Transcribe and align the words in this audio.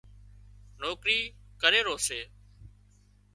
نوڪري 0.81 1.19
ڪري 1.61 1.79
رو 1.87 1.95
سي 2.07 2.19